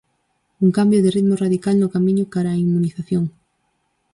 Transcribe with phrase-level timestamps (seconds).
[0.63, 3.23] Un cambio de ritmo radical no camiño cara á inmunización.